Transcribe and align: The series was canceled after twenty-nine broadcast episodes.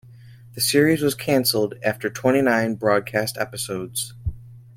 The 0.55 0.61
series 0.61 1.03
was 1.03 1.13
canceled 1.13 1.75
after 1.83 2.09
twenty-nine 2.09 2.73
broadcast 2.73 3.37
episodes. 3.37 4.15